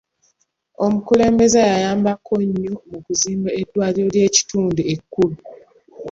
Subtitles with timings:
[0.85, 5.35] Omukulembeze yayambako nnyo mu kuzimba eddwaliro ly'ekitundu ekkulu.